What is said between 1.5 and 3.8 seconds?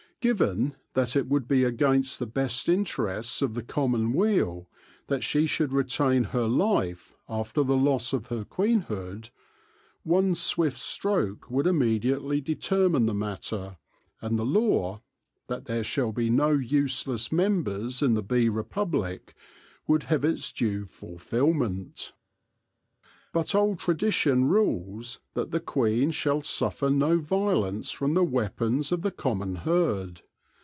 against the best interests of the